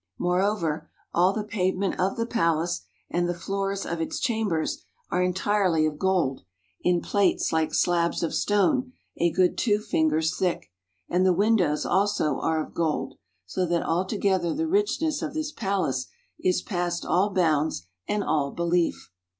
[0.17, 5.85] Moreover, all the pavement of the palace, and the floors of its chambers, are entirely
[5.85, 6.41] of gold,
[6.81, 10.71] in plates like slabs of stone, a good two fingers thick;
[11.07, 16.07] and the windows also are of gold, so that altogether the richness of this palace
[16.39, 19.11] is past all bounds and all belief.